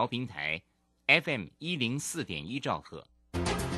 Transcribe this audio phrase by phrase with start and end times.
[0.00, 0.58] 调平台
[1.08, 3.04] ，FM 一零四点一兆赫，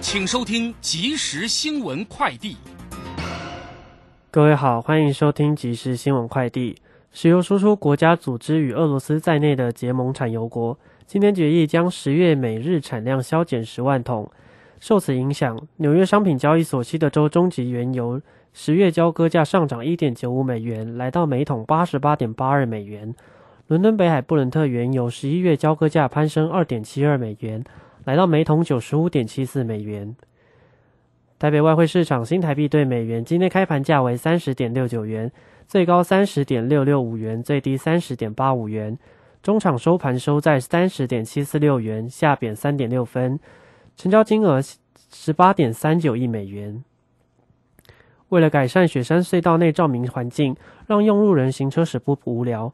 [0.01, 2.57] 请收听即时新闻快递。
[4.31, 6.81] 各位好，欢迎收听即时新闻快递。
[7.11, 14.31] 石油输出国家组织与俄罗斯在内的结盟产油国今天决议将十月每日产量削减十万桶。
[14.79, 23.13] 受此影响，纽约商品交易所西德州中级原油十月交割价上涨一点九五美元，来到每桶八十八点八二美元。
[23.69, 27.65] 伦敦北海布伦特原油十一月交割价攀升二点七二美元，
[28.05, 30.15] 来到每桶九十五点七四美元。
[31.39, 35.31] 台北外汇市场新台币对美元今天开盘价为三十点六九元，
[35.67, 38.99] 最高三十点六六五元，最低三十点八五元。
[39.43, 43.41] 中场收盘收在三十点七四六元，下贬三点六分，
[43.97, 44.61] 成交金额
[45.11, 46.85] 十八点三九亿美元。
[48.29, 50.55] 为了改善雪山隧道内照明环境，
[50.87, 52.73] 让用路人行车时不无聊。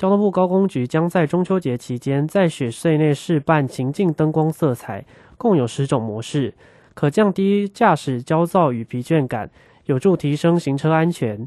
[0.00, 5.04] 交通部高工局将在中秋节期间在雪隧内试办情境灯光色彩，
[5.36, 6.54] 共有十种模式，
[6.94, 9.50] 可降低驾驶焦躁与疲倦感，
[9.84, 11.46] 有助提升行车安全。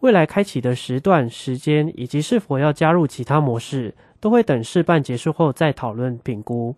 [0.00, 6.74] 未来开启的时段、时间以及是否要加入其他模式，都会等试办结束后再讨论评估。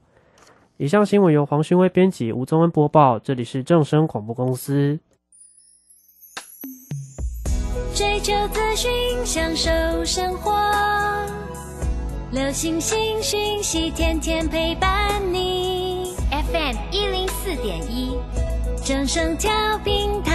[0.77, 5.01] 以上新闻由黄勋威编辑，吴宗恩播报，这里是正声广播公司。
[7.95, 8.91] 追求资讯，
[9.25, 9.71] 享受
[10.05, 10.53] 生活。
[12.33, 16.13] 流星星讯息，天天陪伴你。
[16.29, 18.19] FM 一零四点一，
[18.85, 19.53] 正声调
[19.85, 20.33] 平台。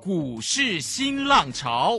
[0.00, 1.98] 股市新浪潮。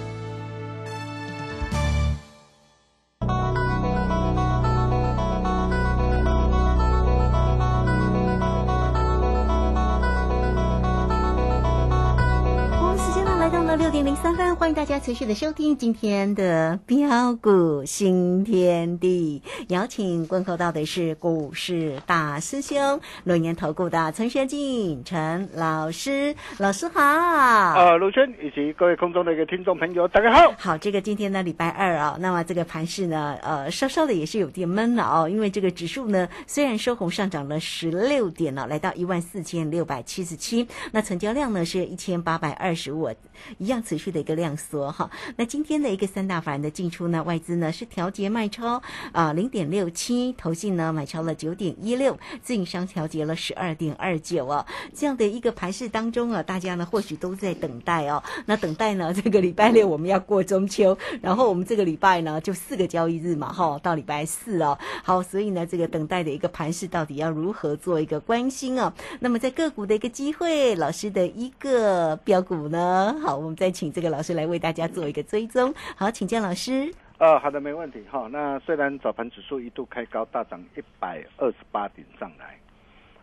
[13.81, 19.41] 六点零三分，欢迎大家持续的收听今天的标股新天地。
[19.69, 27.01] 邀请问候到的是股市大师兄、轮研投顾的陈学进陈老师，老师好。
[27.01, 30.53] 呃，卢轩以及各位空中的一个听众朋友，大家好。
[30.59, 43.09] 好，这个今天呢，礼拜二啊，那么这个盘市呢，呃，稍稍的也是有点闷了哦，因为这个指数呢，虽然收红上涨了十六点了，来到一万四千六百七十七，那成交量呢是一千八百二十五。
[43.57, 73.15] 一样持续的一个量缩哈，那今天的一个三大法人的进出呢，外资呢是调节卖超啊零点六七，投信呢买超了九点一六，自营商调节了十二点二九哦，这样的一个盘势当中啊，大家呢或许都在等待哦，那等待呢 这个礼拜六我们要过中秋，然后我们这个礼拜呢就四个交易日嘛哈，到礼拜四哦，好，所以呢这个等待的一个盘势到底要如何做一个关心哦，那么在个股的一个机会，老师的一个标股呢？
[73.21, 75.71] 好，我们再请这个老师来为大家做一个追踪。
[75.95, 76.91] 好，请江老师。
[77.19, 78.27] 呃，好的，没问题哈。
[78.31, 82.57] 那虽然早盘指数一度开高，大涨一百二十八点上来，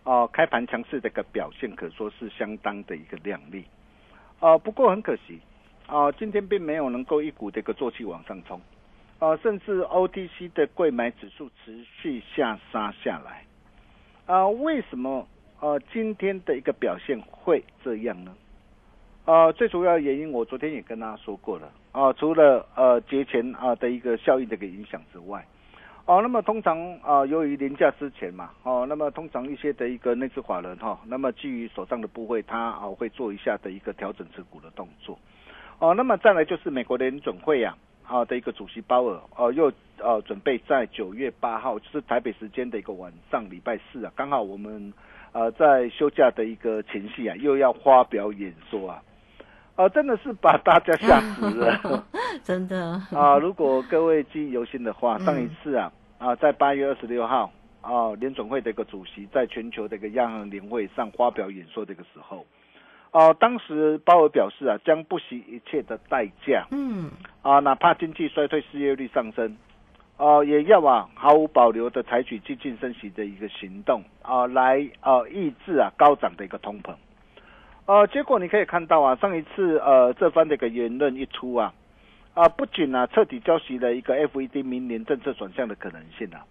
[0.04, 3.64] 哦，开盘强势的一个表现可说是相当的一个亮丽。
[4.38, 5.40] 哦，不过很可惜，
[5.88, 8.60] 哦，今天并没有能够一股的一个做气往上冲，
[9.18, 13.44] 哦，甚至 OTC 的贵买指数持续下杀下来。
[14.26, 15.26] 啊，为什么
[15.58, 18.32] 呃今天的一个表现会这样呢？
[19.28, 22.10] 呃，最主要原因，我昨天也跟大家说过了啊。
[22.14, 25.46] 除了呃节前啊的一个效应的一个影响之外，
[26.06, 35.18] 哦，那么通常啊，由于年假之前嘛，哦，那么通常一些的一个内资法人哈，那么基于手上的部位，他啊会做一下的一个调整持股的动作。
[35.78, 37.76] 哦，那么再来就是美国联准会呀，
[38.06, 44.90] 啊的一个主席鲍尔，呃又呃准备在九月八号，就是台北时间的一个晚上，礼拜四啊，刚好我们
[45.32, 49.02] 呃在休假的一个前夕啊，又要发表演说啊。
[49.78, 52.04] 呃，真的是把大家吓死了
[52.42, 53.38] 真的 啊！
[53.38, 57.48] 如果各位记忆犹新的话，嗯上一次啊啊，在八月二十六号
[57.80, 62.44] 啊，联总会的一个主席在全球的一个央行年会上发表演说的一个时候，
[63.12, 67.08] 哦、当时鲍尔表示啊，将不惜一切的代价嗯
[67.42, 69.56] 啊，哪怕经济衰退、失业率上升，
[70.16, 76.92] 哦、也要啊毫无保留的采取激进升息的一个行动啊，来呃抑制啊高涨的一个通膨。
[77.88, 81.72] 呃，结果你可以看到啊，上一次呃这番的一个言论一出啊，
[82.34, 86.44] 啊不仅啊彻底浇熄了一个 FED 明年政策转向的可能性啊，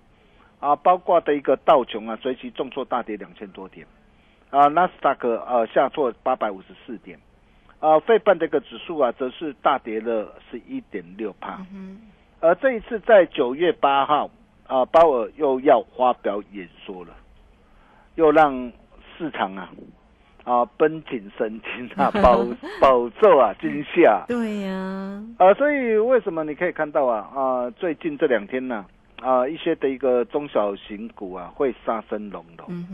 [0.60, 3.86] 啊包括的一个道琼啊随即重挫大跌两千多点，
[4.50, 7.20] 啊纳斯达克呃下挫八百五十四点，
[7.80, 11.64] 啊费半的一个指数啊则是大跌了十一点六帕。
[11.72, 12.02] 嗯
[12.40, 14.28] 而这一次在九月八号，
[14.66, 17.14] 啊，鲍尔又要发表演说了，
[18.16, 18.72] 又让
[19.16, 19.70] 市场啊
[20.48, 22.46] 啊绷紧神经啊，饱
[22.80, 24.24] 饱受啊惊吓。
[24.30, 24.72] 对呀、
[25.38, 28.86] 啊，所以为什么你可以看到啊啊，最近这两天呢
[29.22, 32.88] 啊一些的一个中小型股啊会杀声隆隆嗯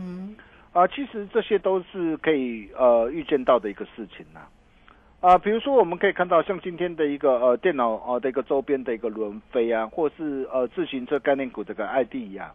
[0.72, 4.40] 哼，啊，其实这些都是可以呃预见到的一个事情呐、
[5.20, 5.38] 啊。
[5.38, 12.50] 比如说我们可以看到，像今天的一个呃电脑呃的一个周边的一个轮飞啊，或是呃自行车概念股这个爱迪呀，啊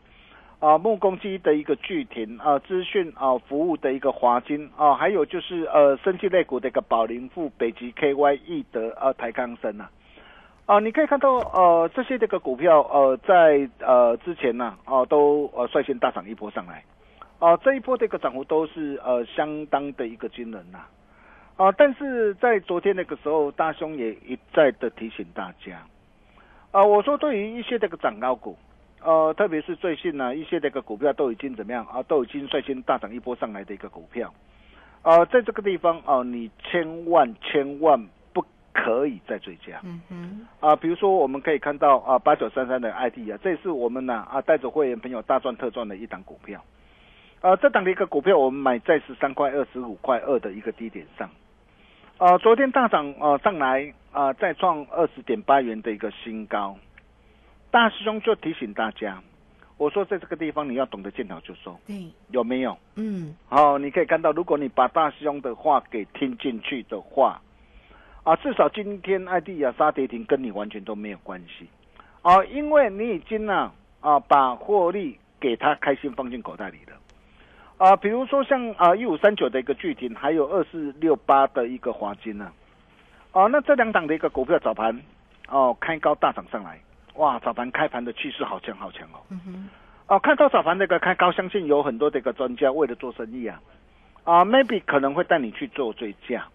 [0.59, 9.89] 啊木工机的一个巨停啊，资讯啊服务的一个华金啊，还有就是呃生技类股的一个宝林富、北极 KY、易德啊台康生啊。
[10.65, 16.83] 啊，你可以看到，呃，这些这个股票，呃，在呃之前呢、哦、都呃率先大涨一波上来，
[17.39, 20.79] 哦、这一波这个涨幅都是呃相当的一个惊人呐、
[21.55, 25.81] 啊，但是在昨天那个时候，大兄也一再的提醒大家，
[26.71, 28.55] 啊，我说对于一些这个涨高股，
[29.01, 34.33] 呃，特别是最近呢、一些这个股票都已经怎么样啊，都已经率先大涨一波上来的一个股票，
[35.03, 37.97] 呃，在这个地方啊，你千万千万
[38.33, 38.43] 不
[38.73, 39.79] 可以再追加。
[39.83, 46.61] 嗯嗯，啊，比如说我们可以看到啊，八九三三的 ID 啊，这是我们呢啊带着会员朋友大赚特赚的一档股票。
[47.39, 51.29] 呃，这档的一个股票我们买在十三块二、十五块二的一个低点上。
[52.17, 56.75] 啊，昨天大涨啊上来啊，再创二十点八元的一个新高。
[57.71, 59.21] 大师兄就提醒大家，
[59.77, 62.77] 我说在这个地方你要懂得见好就收，对，有没有？
[62.95, 63.35] 嗯。
[63.47, 67.39] 好、你可以看到，如果你把大师兄的话给听进去的话，
[68.23, 71.67] 啊，至少今天艾迪亚沙跌停跟你完全都没有关系，
[72.21, 73.71] 啊，因为你已经呢
[74.01, 76.97] 啊把获利给他开心放进口袋里了，
[77.77, 82.51] 啊，比如说像啊一五三九的一个巨停，还有二四六八的一个华金呢、
[83.31, 84.99] 啊，那这两档的一个股票早盘
[85.47, 86.79] 哦、开高大涨上来，
[87.15, 89.19] 哇，早盘开盘的趋势好强好强哦。
[89.29, 89.69] 嗯哼，
[90.05, 93.59] 啊，看到早盘这个开高，相信有很多这个专家为了做生意啊，
[94.23, 96.45] 啊，maybe 可能会带你去做追加，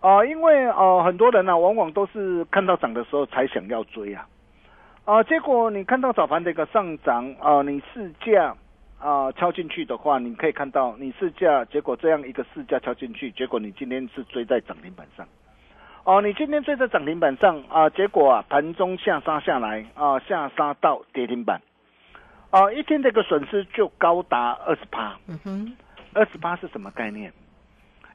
[0.00, 4.26] 啊，因为啊很多人呢、往往都是看到涨的时候才想要追啊，
[5.04, 8.56] 啊，结果你看到早盘的一个上涨啊，你试价
[8.98, 15.24] 啊敲进去的话，你可以看到你试价，结果这样一个试价敲进去，结果你今天是追在涨停板上。
[16.06, 21.60] 哦，你今天追在涨停板上啊，结果啊盘中下杀下来啊，下杀到跌停板，
[22.50, 25.76] 啊，一天这个损失就高达二十趴，嗯哼，
[26.14, 27.32] 二十趴是什么概念？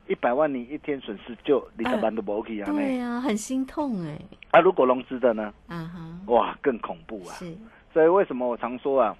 [0.07, 2.65] 一百万你一天损失就你的班都不 OK 啊！
[2.71, 4.17] 对呀、很心痛哎，
[4.51, 5.53] 啊，如果融资的呢？
[5.67, 7.35] 啊哈，哇，更恐怖啊！
[7.35, 7.53] 是，
[7.93, 9.17] 所以为什么我常说啊，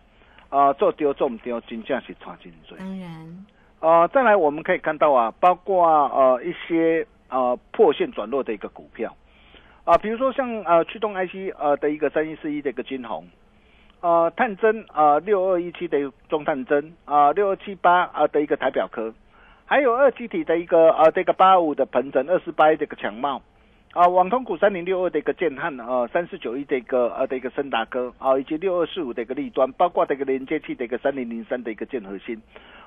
[0.48, 2.78] 啊，做丢做唔丢，金价是差真多。
[2.78, 3.46] 当然，
[3.82, 9.16] 呃，再来我们可以看到啊，包括呃一些呃破线转弱的一个股票，
[9.84, 13.28] 啊、比如说像呃驱动 IC 呃的一个三一四一的一个金红，
[14.02, 15.98] 呃探针啊六二一七的
[16.30, 19.12] 中探针啊六二七八啊的一个台表科，
[19.66, 23.42] 还有二七体的一个呃这个八五的鹏程二四八的一个强茂。
[23.94, 32.42] 啊，网通股三零六二的一个建汉，呃，三四九一的一个呃的一个森达科，啊，以及六二四五的一个立端，包括这个连接器的一个三零零三的一个建核心，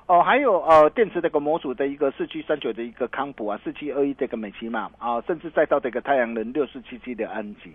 [0.07, 7.73] 哦、还有呃电池这个模组的一个四七三九的一个康普啊，四七二一这个美骑马啊，甚至再到这个太阳能六四七七的安吉，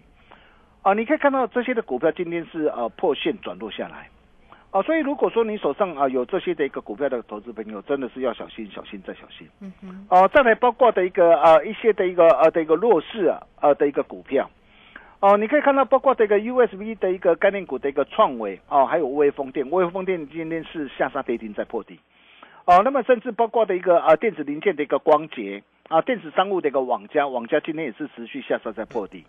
[0.83, 4.09] 啊，你可以看到这些的股票今天是呃破线转落下来，
[4.69, 9.47] 啊，所以如果说你手上啊有这些的一个股票的投资朋友，真的是要小心、小心再小心。
[9.59, 14.47] 嗯哼，哦、再来包括的一个呃一些的一个呃的一个弱势啊呃的一个股票，
[15.19, 21.99] 哦、你可以看到包括这个 USB 的一个概念股的一个创维哦，还有微风电，微风电今天是下杀跌停在破底，
[22.69, 29.25] 哦，那么甚至包括的一个呃电子零件的一个光洁啊，电子商务的一个网家，网家今天也是持续下杀在破底。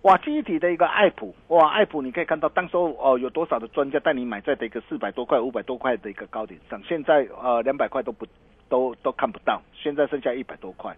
[0.00, 8.26] 哇，记忆体的一个爱普，哇，爱普你可以看到当时候哦、有多少的专家带你买在的一个四百多块、五百多块的一个高点上，现在呃两百块都不
[8.70, 10.96] 都都看不到，现在剩下一百多块。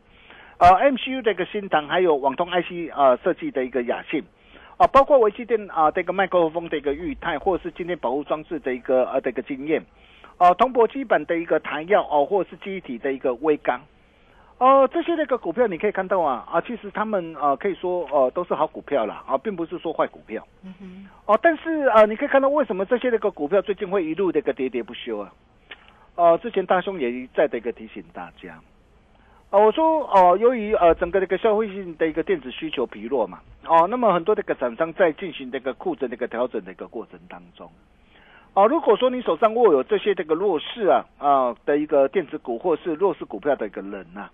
[0.59, 4.23] 呃 MCU 的一个新唐，还有网通 IC 呃设计的一个雅信。
[4.77, 9.83] 啊，包括维基电啊，这个麦克风的一个裕泰，或者是今天保护装置的一个呃的一个经验，
[10.41, 13.79] 哦，铜箔基本的一个弹药哦，或者是机体的一个微钢，
[14.57, 25.31] 哦，这些那个股票你可以看到啊啊，其实他们呃可以说呃都是好股票啦啊，并不是说坏股票，嗯哼，哦，但是啊，你可以看到为什么这些那个股票最近会一路的一个喋喋不休啊？
[26.15, 28.59] 哦，之前大兄也一再的一个提醒大家。
[29.51, 37.71] 哦，我说哦，由于呃整个这个消费性的一个电子需求疲弱嘛，哦，那么很多这个厂商在进行这个库存的一个调整的一个过程当中，
[38.55, 44.29] 哦，如果说你手上握有这些这个弱势啊啊的一个电子股或是弱势股票的一个人呐，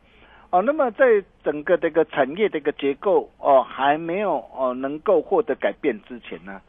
[0.51, 6.61] 哦，那么在整个这个产业的一个结构哦还没有哦能够获得改变之前呢，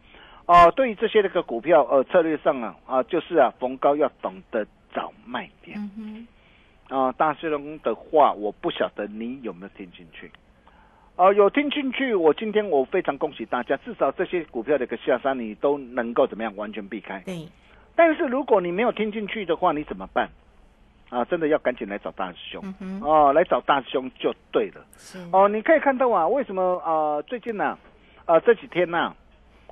[0.45, 5.79] 哦，对于这些这个股票呃策略上啊啊就是啊逢高要懂得找卖点。
[6.89, 10.31] 啊，大师兄的话，我不晓得你有没有听进去。
[11.17, 17.19] 啊，有听进去，我今天我非常恭喜大家，至少这些股票的一个下山，你都能够怎么样完全避开。
[17.25, 17.47] 对。
[17.95, 20.29] 但是如果你没有听进去的话，你怎么办？
[21.09, 22.63] 啊，真的要赶紧来找大师兄。
[23.01, 24.85] 哦，来找大师兄就对了。
[24.95, 25.17] 是。
[25.31, 27.19] 哦，你可以看到啊，为什么啊？
[27.23, 27.75] 最近呢，
[28.25, 29.15] 啊这几天呢，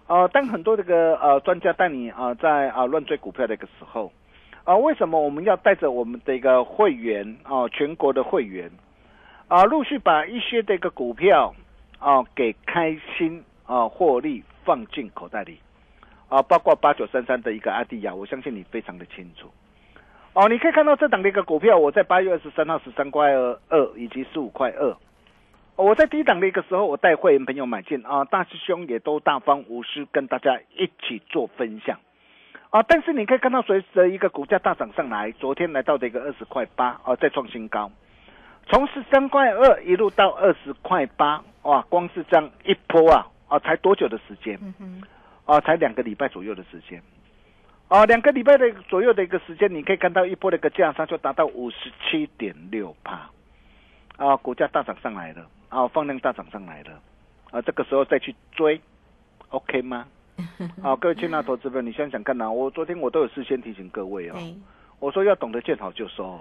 [0.08, 4.12] 啊当很多这个呃专家带你啊在啊乱追股票的一个时候。
[4.64, 8.72] 啊，为什么我们要带着我们的一个会员啊，全国的会员
[9.48, 11.54] 啊，陆续把一些的一个股票
[12.00, 15.60] 啊给开心啊获利放进口袋里
[16.30, 19.52] 啊，包括八九三三的一个阿迪亚，我相信你非常的清楚
[20.34, 20.50] 哦。
[20.50, 24.98] 你可以看到这档的一个股票，我在八月二十三号十三块二二以及十五块二，
[25.75, 32.00] 我在低档的一个时候，我带会员朋友买进啊，大师兄也都大方无私跟大家一起做分享。
[32.72, 32.84] 啊！
[32.84, 37.90] 但是你可以看到，随着一个股价大涨上来，昨天来到的一个二十块八，啊，再创新高，
[38.67, 41.81] 从十三块二一路到二十块八，哇！
[41.89, 44.60] 光是这样一波啊，啊，才多久的时间？
[45.45, 47.00] 啊，才两个礼拜左右的时间，
[47.88, 53.29] 啊，两个礼拜的左右的一个时间，你可以看到一波的一个价上就达到五十七点六帕，
[54.17, 57.00] 啊，股价大涨上来了，啊，放量大涨上来了，
[57.51, 58.81] 啊，这个时候再去追
[59.50, 60.07] ，OK 吗？
[60.81, 64.36] 好， 各位亲爱的投资者，你想想看呐，我昨天我都有事先提醒各位哦，
[65.00, 66.39] 我说要懂得见好就收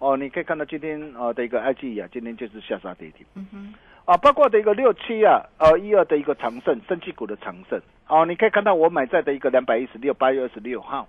[0.00, 0.16] 哦。
[0.16, 11.06] 你可以看到今天啊的一个 I G 啊，今天就是下杀跌停，嗯哼，啊，包括的一个六七啊，呃一二的一个长盛，升气股的长盛，哦，你可以看到我买在的一个两百一十六，八月二十六号，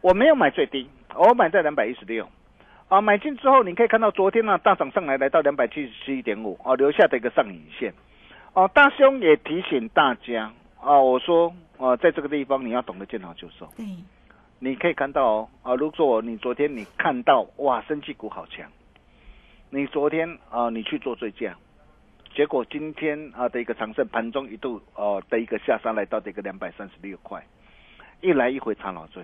[0.00, 2.28] 我没有买最低，我买在两百一十六，
[2.88, 7.94] 啊，买进之后你可以看到昨天呢大涨上来，来到两百七十七点五，哦，留下的一个上影线，
[8.52, 10.52] 哦，大兄也提醒大家。
[10.80, 13.66] 啊，我说啊，在这个地方你要懂得见好就收。
[13.74, 13.86] 对，
[14.64, 18.66] 你可以看到哦，啊，如果你昨天你看到哇，生技股好强，
[19.68, 21.54] 你昨天啊，你去做追加，
[22.34, 27.46] 结果今天啊的一个长盛盘中一度哦的一个下杀来到的一个两百三十六块，
[28.22, 29.22] 一来一回差老多，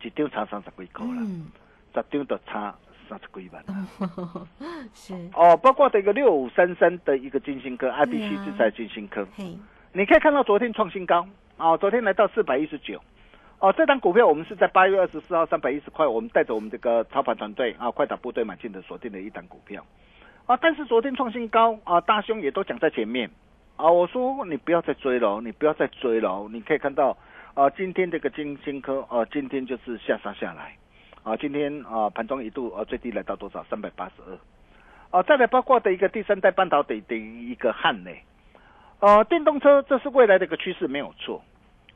[0.00, 1.26] 一丢差三十几块了，
[1.92, 2.72] 十丢的差
[3.08, 3.64] 三十几万。
[4.94, 5.12] 是。
[5.34, 9.26] 哦，包括的一个六五三三的一个金星科，I B C 制裁金星科。
[9.92, 11.26] 你可以看到昨天创新高。
[11.56, 13.02] 啊，昨天来到四百一十九，
[13.60, 19.84] 哦，这张股票我们是在八月二十四号三百一十块，我们带着我们这个操盘团队啊，快打部队买进的锁定的一档股票，
[20.46, 23.30] 啊，但是昨天创新高啊，大兄也都讲在前面。
[23.76, 27.16] 啊，我说你不要再追了，你不要再追了，你可以看到
[27.54, 30.76] 啊，今天这个金星科啊，今天就是下杀下来，
[31.22, 33.62] 啊，今天啊盘中一度啊最低来到多少？
[33.70, 38.22] 三百八十二，啊，再来包括的一个第三代半导体的一个汉磊。
[39.00, 41.42] 呃，电动车这是未来的一个趋势，没有错，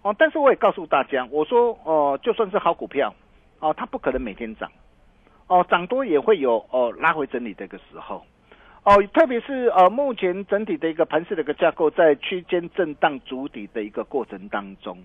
[0.05, 3.15] 哦，但是我也告诉大家，我说，哦，就算是好股票，
[3.59, 4.71] 哦，它不可能每天涨，
[5.47, 8.23] 哦，涨多也会有哦拉回整理的一个时候，
[8.83, 14.99] 哦，特别是呃目前整体的一个盘势的一个架构在区间震荡筑底的一个过程当中，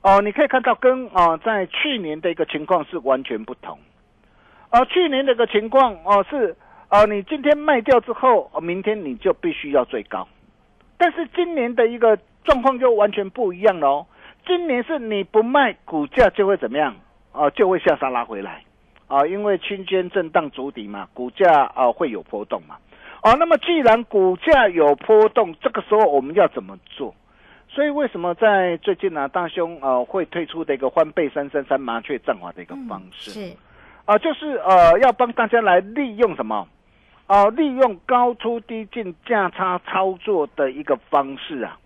[0.00, 3.78] 哦，你可以看到跟啊在去年的一个情况是完全不同，
[4.70, 6.56] 啊，去年的一个情况哦是
[6.88, 10.26] 啊你今天卖掉之后，明天你就必须要最高。
[10.96, 14.06] 但是今年的一个状况就完全不一样了哦。
[14.46, 16.94] 今年是你不卖，股价就会怎么样？
[17.32, 18.62] 啊，就会下杀拉回来，
[19.06, 22.76] 啊，因为区间震荡筑底嘛，股价啊会有波动嘛。
[23.22, 27.14] 哦，那么既然股价有波动，这个时候我们要怎么做？
[27.68, 33.30] 所以为什么在最近呢，大兄啊会推出的一个翻倍三三三麻雀战法的一个方式？
[33.30, 33.56] 是
[34.04, 36.66] 啊，就是呃要帮大家来利用什么？
[37.28, 41.78] 啊，利用高出低进价差操作的一个方式啊，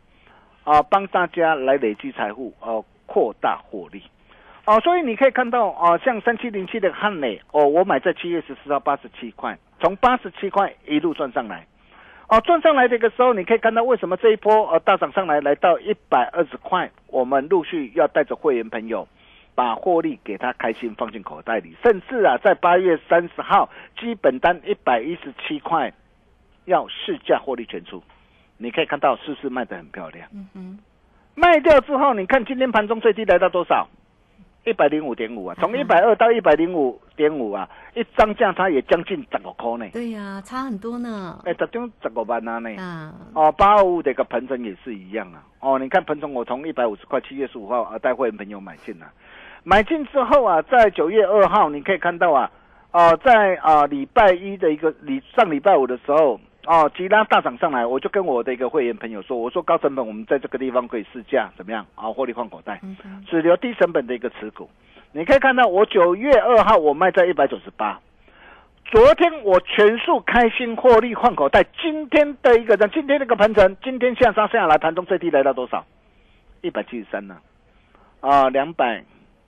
[0.66, 4.02] 啊，帮大家来累积财富，哦，扩大获利，
[4.64, 11.64] 哦，所以你可以看到，啊，像三七零七的汉磊，哦，我买在七月十四号八十七块，从八十七块一路赚上来。
[12.28, 19.06] 哦，赚上来的一个时候，你可以看到为什么这一波呃大涨上来，来到一百二十块，我们陆续要带着会员朋友
[19.54, 25.92] 把获利给他开心放进口袋里，甚至啊，在八月三十号基本单一百一十七块
[26.64, 28.02] 要市价获利全出，
[28.58, 30.28] 你可以看到是不是卖的很漂亮？
[30.32, 30.78] 嗯哼，
[31.34, 33.86] 卖掉之后，你看今天盘中最低来到多少？
[34.64, 39.88] 一百零五点五啊，从一百二到一百零五点五啊，一张价差也将近十五块呢。
[39.92, 41.40] 对呀、差很多呢。
[41.44, 42.70] 哎，十张十五万啊呢。
[42.82, 45.44] 啊，哦，八二五的一个盆程也是一样啊。
[45.60, 49.06] 哦，你看盆程，我从一百五十块，七月十五号啊，带会员朋友买进了、
[49.62, 52.50] 买进之后啊，在九月二号，你可以看到啊，
[52.90, 62.10] 哦、在啊礼拜一的一个礼上礼拜五的时候，哦，吉拉大涨上来，我就跟我的一个会员朋友说，我说高成本我们在这个地方可以试驾，怎么样啊？
[62.10, 62.80] 获利换口袋，
[63.30, 64.68] 只留低成本的一个持股。
[65.12, 68.00] 你可以看到，我九月二号我卖在一百九十八，
[68.84, 71.64] 昨天我全数开心获利换口袋。
[71.80, 75.86] 今天的一个今天那个盘程，今天下杀下来，盘中最低来到多少？
[76.62, 77.38] 一百七十三呢？
[78.20, 79.04] 啊，两百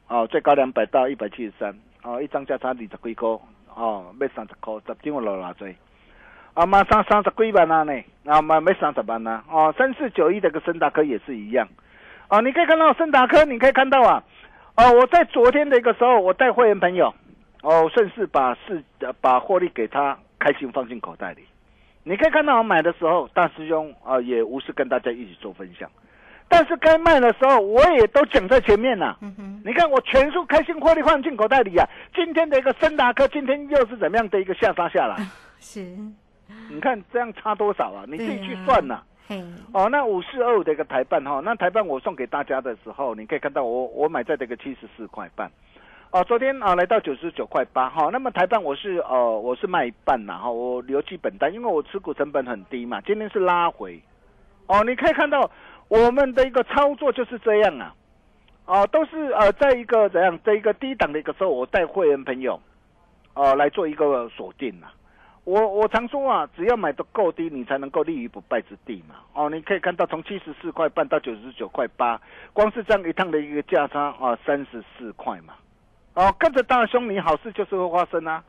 [0.07, 3.29] 哦，最高两百到一百七十三哦，一张价差二十几块
[3.75, 5.77] 哦，要三十块，十张我落偌济。
[6.59, 7.93] 啊，马上三十几万啊呢，
[8.27, 11.69] 啊买没三十万啊，哦，三四九一的个森达科也是一样，
[12.29, 14.21] 哦，你可以看到森达科，你可以看到啊，
[14.75, 17.15] 哦，我在昨天的一个时候，我带会员朋友，
[17.63, 21.45] 哦，顺势把市呃把获利给他开心放进口袋里。
[22.03, 25.89] 你可以看到我买的时候，大师兄啊、也无事跟大家一起做分享，
[26.49, 31.89] 但是该卖的时候，我也都讲在前面呐、嗯，你看我全数开心获利放进口袋里啊！
[32.17, 35.17] 今天的一个森达科，今天又是怎么样的一个下杀下来？
[35.61, 35.97] 是，
[36.71, 38.05] 你看这样差多少啊？
[38.09, 45.51] 你自己去算呐、嘿，哦，那五四二五的一个台办哈，那台办我送给大家的时候，你可以看到我我买在这个七十四块半，
[46.11, 54.01] 哦，昨天啊来到九十九块八哈，那么台办我是呃我是卖一半呐哈，我留基本单，因为我持股成本很低嘛，今天是拉回，
[54.67, 55.51] 哦，你可以看到
[55.89, 57.95] 我们的一个操作就是这样啊，
[58.65, 62.59] 哦，都是呃在一个怎样在一个低档的一个时候，我带会员朋友，
[63.35, 64.93] 哦来做一个锁定啊。
[65.49, 69.15] 我我常说啊，只要买的够低，你才能够立于不败之地嘛。
[69.33, 72.21] 哦，你可以看到从七十四块半到九十九块八，
[72.53, 75.55] 光是这样一趟的一个价差啊，三十四块嘛。
[76.13, 78.45] 哦，跟着大兄，你好事就是会发生啊。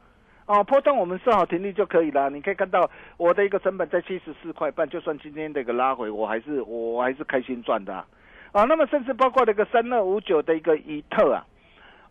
[0.45, 2.29] 哦，波段我们设好停利就可以了。
[2.29, 8.05] 你可以看到我的一个成本在七十四块半，就算今天这个拉回，我还是我还是开心赚的啊。
[8.51, 11.45] 啊，那么甚至包括那个三二五九的一个伊特啊，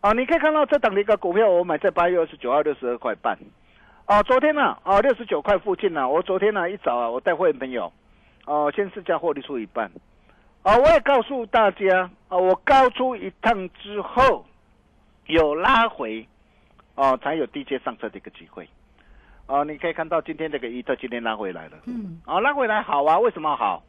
[0.01, 3.37] 啊，你可以看到这档的一个股票，我买在八月二十九号六十二块半。
[4.09, 7.93] 哦，昨天呢、啊，哦，六十九块附近呢、我昨天呢、一早啊，我带会员朋友，
[8.45, 9.85] 哦，先试价获利出一半，
[10.63, 14.43] 啊，我也告诉大家，啊，我高出一趟之后，
[15.27, 16.27] 有拉回，
[16.95, 18.67] 哦，才有低阶上车的一个机会，
[19.45, 23.83] 哦，你可以看到今天这个一特今天拉回来了，嗯，啊，拉回来好啊，为什么好？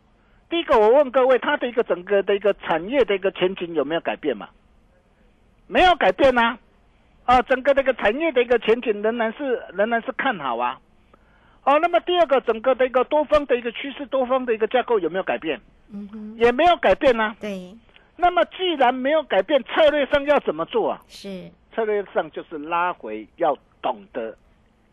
[0.51, 4.51] 第一个，我问各位，它的一个整个的一个产业的一个前景有没有改变嘛？
[5.67, 6.59] 没有改变啊，
[7.31, 10.81] 啊，整个这个产业的一个前景仍然是仍然是看好啊。
[11.63, 15.61] 哦，那么第二个，整个的一个多方的一个趋势，多方的一个架构有没有改变？
[15.93, 17.37] 嗯哼，也没有改变啊。
[17.41, 17.73] 对，
[18.17, 21.01] 那么既然没有改变，策略上要怎么做啊？
[21.07, 24.37] 是，策略上就是拉回，要懂得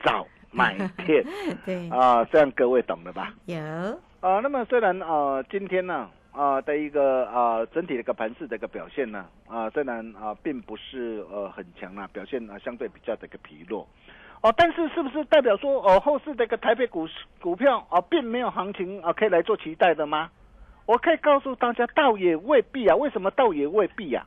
[0.04, 0.76] 找买
[1.08, 1.26] 点
[1.66, 3.34] 对，啊，这样各位懂了吧？
[3.46, 3.58] 有，
[4.20, 13.88] 啊，那么虽然呃今天呢啊、啊的一个啊、整体的一个盘势的一个表现呢啊、虽然啊、并不是呃很强啊，表现啊相对比较的一个疲弱。
[14.42, 20.30] 哦，但是是不是代表说哦后市的一个台北股市股票啊并没有行情啊可以来做期待的吗？
[20.86, 22.96] 我可以告诉大家，倒也未必啊。
[22.96, 24.26] 为什么倒也未必啊？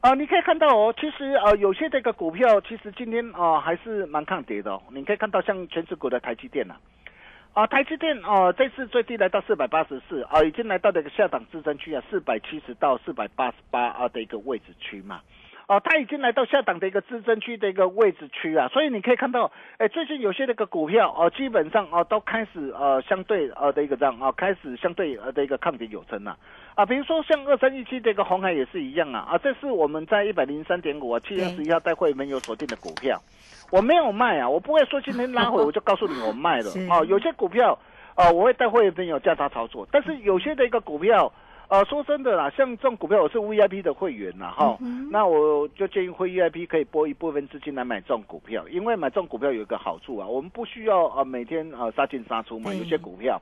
[0.00, 4.82] 啊，你可以看到哦，其实呃有些这个股票其实今天啊、还是蛮抗跌的哦。
[4.90, 6.80] 你可以看到像全指股的台积电呐、啊，
[7.54, 15.20] 啊台积电哦、这次最低来到四百八十四啊，已经来到了一个下档支撑区啊，四百七十到四百八十八啊的一个位置区嘛。
[15.68, 26.34] 哦，它已经来到下档的一个支撑区的一个位置区啊，所以你可以看到，哎，最近有些那个股票哦，基本上哦都开始呃相对呃的一个这样啊，开始相对呃的一个抗跌有增啊。
[26.74, 33.20] 啊，比如说像二三一七这个红海也是一样啊啊，这是我们在一百零三点五啊，七月二十一号带会员有锁定的股票，
[33.70, 36.70] 我没有卖啊，我不会说今天拉回 我就告诉你我卖了。
[36.70, 36.88] 是。
[36.88, 37.78] 哦，有些股票
[38.16, 41.30] 呃我会带会员朋友价差操作，但是有些的一个股票。
[41.68, 53.40] 呃，说真的啦，像这种股票我是 VIP 的会员啦，哈、嗯那我就建议会 VIP 可以拨一部分资金来买这种股票，因为买这种股票有一个好处啊，我们不需要啊、呃每天啊、呃杀进杀出嘛，有些股票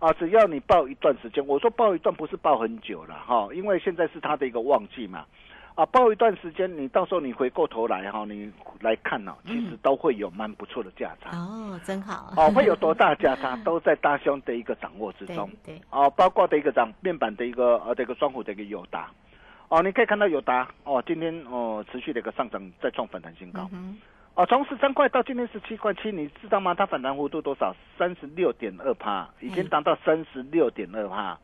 [0.00, 5.24] 啊，只要你报一段时间，我说报一段不是报很久了哈，因为现在是它的一个旺季嘛。
[5.74, 11.36] 啊，包一段时间，你到时候你回过头来哈，你来看呢、其实嗯都会有蛮不错的价差。
[11.36, 12.32] 哦，真好。
[12.36, 15.48] 哦，会有多大价差， 都在大兄的一个掌握之中。
[15.64, 19.10] 对，哦，包括的一个涨面板的一个呃的一个双虎的一个友达，
[19.68, 23.68] 哦，你可以看到友达哦，今天哦持续的一个上涨，再创反弹新高。
[23.72, 23.96] 嗯
[24.34, 26.74] 哦，从十三块到今天十七块七，你知道吗？
[26.74, 27.74] 它反弹幅度多少？
[27.98, 31.38] 三十六点二帕，已经达到三十六点二帕。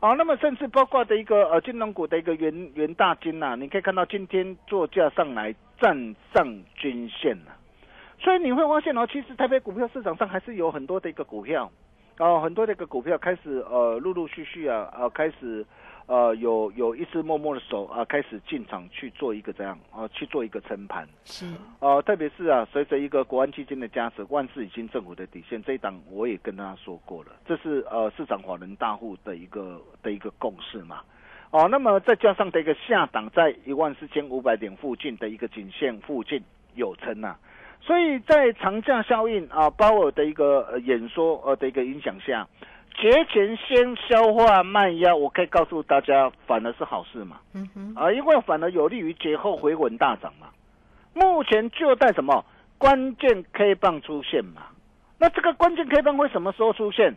[0.00, 7.56] 哦，那么甚至包括的一个呃金融股的一个元元大金呐、你可以看到今天作价上来站上均线了、
[8.20, 11.68] 所以你会发现哦，其实台北股票市场上还是有很多的一个股票，
[12.18, 15.66] 哦，很多的一个股票开始呃陆陆续续啊呃开始
[16.08, 21.06] 呃有有一只默默的手啊、开始进场去做一个这样啊、去做一个撑盘。
[21.24, 21.46] 是，
[21.78, 31.02] 呃，特别是啊，随着一个国安基金的加持，万事已经政府的底线，这一档我也跟大家说过了，这是呃市场法人大户的一个的一个共识嘛。
[31.50, 36.42] 哦，那么再加上的一个下档在一万四千五百点附近的一个颈线附近
[36.74, 37.36] 有撑呐、
[37.80, 42.46] 所以在长假效应啊，鲍尔的一个呃演说呃的一个影响下，
[43.00, 47.38] 节前先消化卖压，我可以告诉大家，反而是好事嘛。
[47.54, 50.48] 嗯哼，啊，因为反而有利于节后回稳大涨嘛。
[51.14, 52.44] 目前就在什么
[52.76, 54.62] 关键 K 棒出现嘛？
[55.18, 57.16] 那这个关键 K 棒会什么时候出现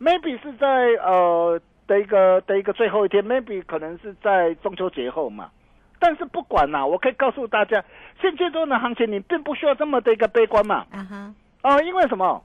[0.00, 0.66] ？maybe 是在
[1.04, 5.50] 呃的一个的一个最后一天，maybe 可能是在中秋节后嘛。
[5.98, 7.84] 但是不管啦、我可以告诉大家，
[8.20, 10.86] 现阶段的行情你并不需要这么的一个悲观嘛。
[10.90, 12.42] 啊哈，哦，因为什么？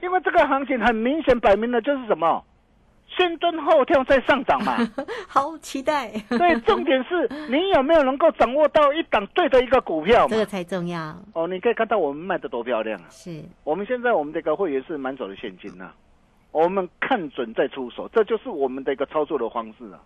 [0.00, 2.44] 因为这个行情很明显摆明了就是什么，
[3.08, 4.76] 先蹲后跳再上涨嘛。
[5.26, 6.10] 好期待。
[6.30, 10.36] 对，重点是你有没有能够掌握到一档对的一个股票嘛这？
[10.36, 11.16] 个才重要。
[11.32, 13.06] 哦，你可以看到我们卖的多漂亮啊！
[13.10, 15.90] 是，我们现在我们这个会员是满手的现金呐、
[16.52, 20.00] 我们看准再出手，这就是我们的一个操作的方式啊。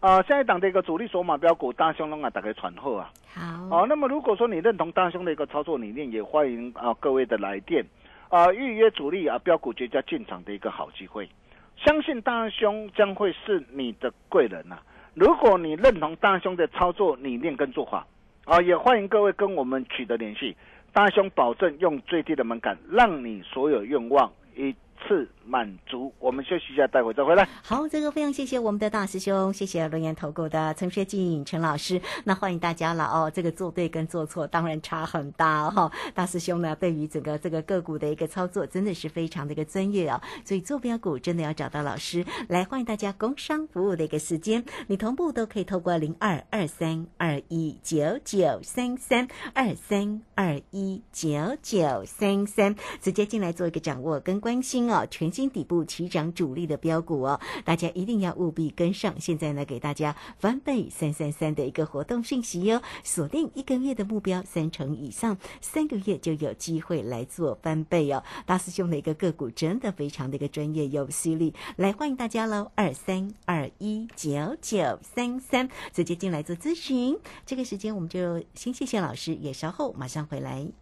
[0.00, 3.08] 啊、下一档的一个主力筹码标股大兄龙啊，打开传后啊。
[3.34, 7.84] 好，哦，那么如果说你认同大兄的一个操作理念，也欢迎啊、各位的来电
[8.32, 11.28] 啊、预约主力啊标股绝佳进场的一个好机会。
[11.76, 14.78] 相信大兄将会是你的贵人呐、
[15.12, 18.06] 如果你认同大兄的操作理念跟做法，
[18.46, 20.56] 啊、也欢迎各位跟我们取得联系。
[20.94, 24.74] 大兄保证用最低的门槛，让你所有愿望一
[25.06, 26.12] 次满足。
[26.18, 27.48] 我们休息一下，待会再回来。
[27.62, 32.00] 好，这个非常谢谢我们的大师兄，谢谢龙岩投顾的陈学进陈老师。
[32.24, 35.90] 那欢迎大家了哦，这个做对跟做错当然差很大哦。
[36.14, 40.20] 大师兄呢，对于整个这个个股的一个操作，真的是非常的一个专业哦。
[40.44, 59.14] 所以做标股真的要找到老师来，欢迎大家工商服务的一个时间，你同步都可以透过零二二三二一九九三三二三二一九九三三直接进来做一个掌握跟关心哦，全新底部起涨主力的标股哦，大家一定要务必跟上。
[59.18, 68.22] 现在呢，给大家翻倍三三三的一个活动讯息哟，锁定一个月的目标三成以上，三个月就有机会来做翻倍哦。
[68.46, 77.18] 大师兄的一个个股真的非常的一个专业有犀利，来欢迎大家喽，二三二一九九三三，直接进来做咨询。
[77.46, 80.81] 这个时间我们就先谢谢老师，也稍后马上回来。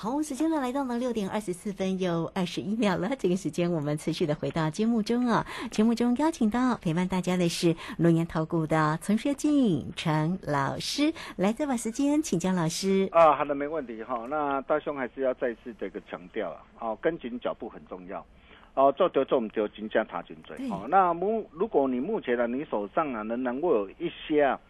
[0.00, 3.10] 好，时间呢来到了六点二十四分又二十一秒了。
[3.18, 13.08] 这个时间我们持续的回到节目中啊，节目中邀请到陪伴大家的是龙岩投顾的陈学进陈老师，来再把时间请教老师。
[13.10, 14.24] 啊，好的，没问题哈。
[14.30, 18.24] 那大兄还是要再次这个强调啊，哦，跟紧脚步很重要。
[18.74, 20.70] 哦，做得重就金价查颈椎对。
[20.70, 24.60] 哦，那目如果你目前呢，你手上啊，能能够有一些啊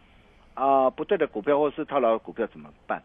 [0.55, 2.99] 啊、不对的股票或是套牢的股票怎么办？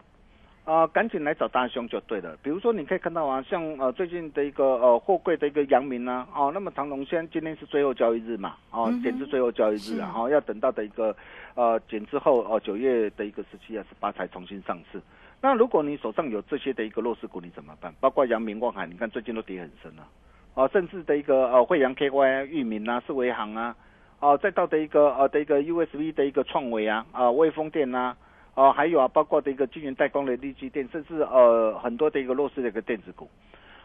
[0.64, 2.34] 啊，赶紧来找大兄就对了。
[2.42, 11.14] 比如说，你可以看到啊，像呃最近的一个呃货柜的一个阳明啊，哦，那么长隆先今天是最后交易日嘛，哦，减至最后交易日啊，哦，要等到的一个
[11.54, 14.98] 呃减之后哦九月的一个十七啊十八才重新上市。
[15.42, 17.94] 那如果你手上有这些的一个弱势股，你怎么办？
[18.00, 20.08] 包括阳明、望海，你看最近都跌很深了，
[20.54, 23.76] 哦，甚至的一个呃惠阳 KY、裕民啊、四维行啊，
[24.18, 28.16] 哦，再到的一个呃的一个 USB 的一个创维啊，啊，微风电啊。
[28.54, 33.28] 哦，还有啊，包括的一个晶圆代工的立基电，甚至呃很多的一个弱势的一个电子股。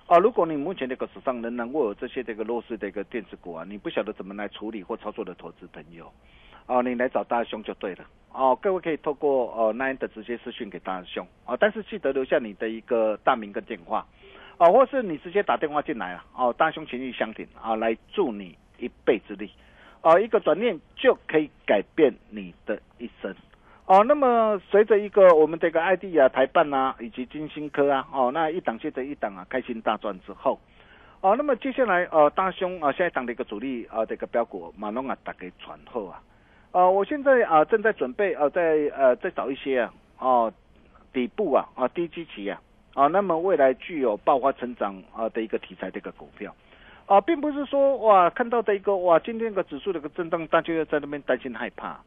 [0.06, 6.12] 啊，如果你目前这个手上仍然握有这些这个弱势的一个电子股啊，你不晓得怎么来处理或操作的投资朋友，
[6.68, 8.06] 哦，你来找大兄就对了。
[8.32, 14.06] 哦，各位可以透过呃 Nine 的直接私讯给大兄啊，但是记得留下你的一个大名跟电话，
[14.58, 19.52] 哦，或是你直接打电话进来了，哦，大兄情义相挺啊，来助你一臂之力，
[20.02, 23.36] 哦，一个转念就可以改变你的一生。
[23.90, 30.60] 哦，那么随着一个我们这个 ID 啊、台办啊，以及金星科啊，哦，那一档接着一档啊，开心大赚之后，
[31.22, 36.22] 哦，那么接下来呃，大兄啊，下一档的一个主力啊，这个标股马龙啊，打给传后啊，
[36.72, 40.54] 呃，我现在啊正在准备呃，在呃再找一些啊，哦，
[41.12, 42.62] 底部啊啊低基期啊，
[42.94, 46.54] 啊，那么未来具有爆发成长啊的一个题材的一个股票，
[47.08, 52.00] 啊，并不是说哇看到的一个哇今天个指数的一个震荡，大家要在那边担心害怕。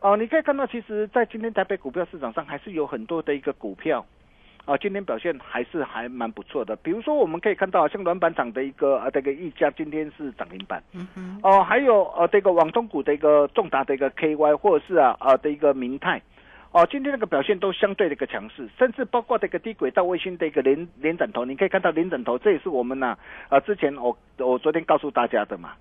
[0.00, 4.06] 哦，你可以看到，其实，在今天台北股票市场上，还是有很多的一个股票，
[4.64, 6.76] 啊，今天表现还是还蛮不错的。
[6.76, 16.22] 比如说，我们可以看到，像软板厂的一个呃，这个一家今天是涨停板，嗯哼，哦，还有呃，这个网通股的一个重达的一个 KY，或者是啊啊的一个明泰，
[16.70, 25.72] 哦，今天那个表现都相对的一个强势，甚至包括这个低轨道卫星的一个连连枕头，你可以看到连枕头，这也是我们呢，啊，之前我我昨天告诉大家的嘛。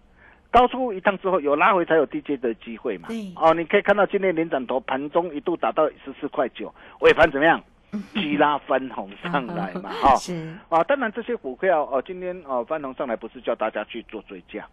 [0.51, 3.09] 高出一趟之后有拉回才有低阶的机会嘛？
[3.35, 7.61] 哦，你可以看到今天连涨头盘中一度达到十四块九，尾盘怎么样？
[8.13, 9.89] 急拉翻红上来嘛？
[10.01, 10.15] 哈。
[10.15, 10.53] 是。
[10.69, 14.67] 啊，当然这些股票哦，今天哦翻红上来不是叫大家去做追加，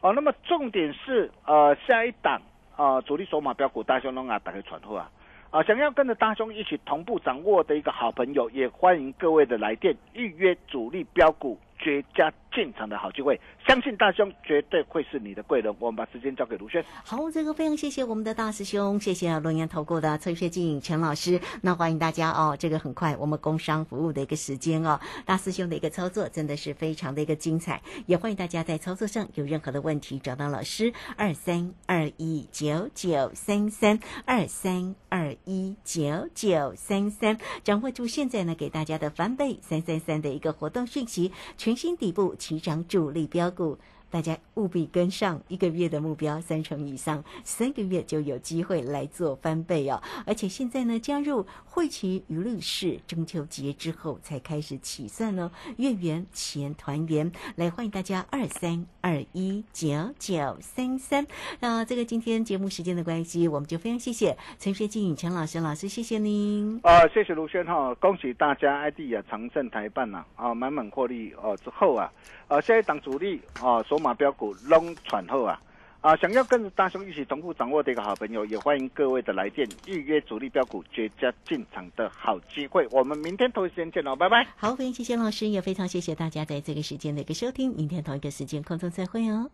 [0.00, 2.40] 哦，那么重点是呃下一档
[2.76, 5.10] 啊主力筹码标股大熊龙啊打开传呼啊
[5.50, 11.58] 啊，想要跟着大兄一起同步掌握的一个好朋友，也欢迎各位的来电预约主力标股。
[11.82, 15.74] 绝佳进场的好机会，相信大兄绝对会是你的贵人。
[15.78, 16.84] 我们把时间交给卢轩。
[17.04, 21.40] 好，这个非常谢谢我们的大师兄，谢谢龙岩投顾的崔学进陈老师。
[21.62, 41.32] 那欢迎大家哦，这个很快我们工商服务的一个时间哦，大师兄的一个操作真的是非常的一个精彩，也欢迎大家在操作上有任何的问题找到老师二三二一九九三三二三二一九九三三，掌握住现在呢给大家的翻倍三三三的一个活动讯息。
[41.56, 43.78] 全新底部起涨主力标股。
[44.10, 50.02] 大家务必跟上一个月的目标，三成以上，三个月就有机会来做翻倍哦。
[50.26, 61.26] 而且现在呢，加入汇齐娱乐室，中秋节之后才开始起算哦，月圆前团圆，来欢迎大家二三二一九九三三。
[61.60, 66.80] 那这个今天节目时间的关系，我们就非常谢谢陈学静陈老师老师，谢谢您。
[66.82, 72.10] 啊，谢谢卢轩哈，恭喜大家 ID 啊长盛台办呐啊满满获利哦之后啊。
[72.48, 75.60] 啊，下一档主力啊，所马标股龙喘后啊，
[76.00, 82.86] 啊，想要跟着大兄一起同步掌握的一个好朋友，也欢迎各位的来电预约主力标股绝佳进场的好机会。
[82.90, 84.46] 我们明天同一时间见喽，拜拜。
[84.56, 89.50] 好，非常谢谢老师，也非常谢谢大家在这个时间的一个收听，明天同一个时间空中再会哦。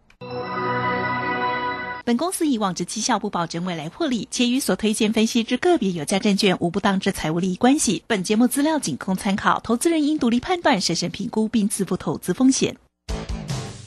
[2.05, 8.05] 本公司以往之绩效不保证未来获利，且与所推荐分析之个别有价证券无不当之财务利益关系。
[8.07, 12.77] 本节目资料仅供参考，投资人应独立判断、审慎评估并自负投资风险。